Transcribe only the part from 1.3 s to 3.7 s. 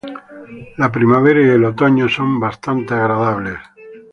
y el otoño son bastante agradables.